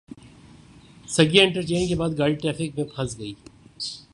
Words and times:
Saggian 1.09 1.45
interchange 1.45 1.89
کے 1.89 1.95
بعد 1.95 2.17
گاڑی 2.17 2.35
ٹریفک 2.35 2.77
میں 2.77 2.85
پھنس 2.95 3.17
گئی۔ 3.19 3.33